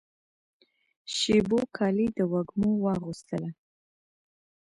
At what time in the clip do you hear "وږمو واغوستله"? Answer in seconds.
2.31-3.49